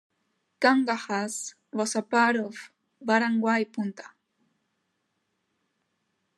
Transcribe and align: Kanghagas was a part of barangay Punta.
Kanghagas 0.59 1.53
was 1.71 1.93
a 1.95 2.01
part 2.01 2.35
of 2.35 2.71
barangay 2.99 3.65
Punta. 3.65 4.09